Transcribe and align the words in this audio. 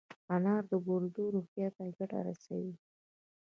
انار 0.35 0.63
د 0.71 0.73
ګردو 0.87 1.23
روغتیا 1.35 1.67
ته 1.75 1.83
ګټه 1.97 2.19
رسوي. 2.27 2.73